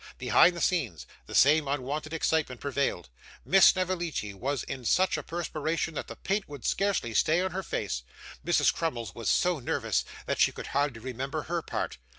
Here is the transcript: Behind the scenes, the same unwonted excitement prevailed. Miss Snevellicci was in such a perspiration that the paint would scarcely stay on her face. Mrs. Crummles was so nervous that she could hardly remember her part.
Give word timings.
Behind 0.17 0.55
the 0.55 0.61
scenes, 0.61 1.05
the 1.27 1.35
same 1.35 1.67
unwonted 1.67 2.11
excitement 2.11 2.59
prevailed. 2.59 3.09
Miss 3.45 3.67
Snevellicci 3.67 4.33
was 4.33 4.63
in 4.63 4.83
such 4.83 5.15
a 5.15 5.21
perspiration 5.21 5.93
that 5.93 6.07
the 6.07 6.15
paint 6.15 6.49
would 6.49 6.65
scarcely 6.65 7.13
stay 7.13 7.39
on 7.39 7.51
her 7.51 7.61
face. 7.61 8.01
Mrs. 8.43 8.73
Crummles 8.73 9.13
was 9.13 9.29
so 9.29 9.59
nervous 9.59 10.03
that 10.25 10.39
she 10.39 10.51
could 10.51 10.65
hardly 10.73 11.01
remember 11.01 11.43
her 11.43 11.61
part. 11.61 11.99